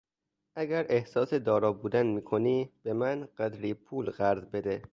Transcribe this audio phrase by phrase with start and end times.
[0.55, 4.81] اگر احساس دارا بودن میکنی به من قدری پول قرض بده.